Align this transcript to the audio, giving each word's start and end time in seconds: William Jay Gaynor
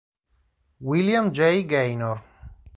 William 0.81 1.31
Jay 1.31 1.61
Gaynor 1.63 2.23